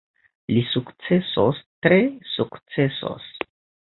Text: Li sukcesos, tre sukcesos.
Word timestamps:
Li 0.53 0.61
sukcesos, 0.69 1.59
tre 1.87 2.01
sukcesos. 2.37 3.31